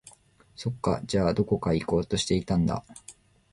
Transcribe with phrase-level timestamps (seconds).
[0.55, 2.83] そっか、じゃあ、どこか行こうとしていたんだ